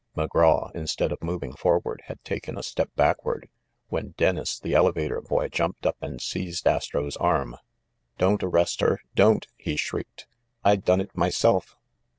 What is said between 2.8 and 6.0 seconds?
backward, when Dennis, the elevator boy, jumped up